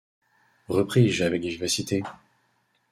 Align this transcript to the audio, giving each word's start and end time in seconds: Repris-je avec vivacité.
Repris-je 0.67 1.21
avec 1.23 1.43
vivacité. 1.43 2.01